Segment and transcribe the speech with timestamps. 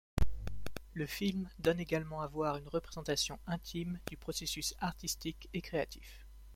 [0.95, 6.25] Le film donne également à voir une représentation intime du processus artistique et créatif.